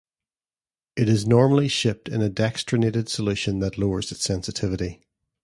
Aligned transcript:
It 0.95 1.07
is 1.07 1.27
normally 1.27 1.67
shipped 1.67 2.09
in 2.09 2.23
a 2.23 2.29
dextrinated 2.29 3.07
solution 3.07 3.59
that 3.59 3.77
lowers 3.77 4.11
its 4.11 4.23
sensitivity. 4.23 4.99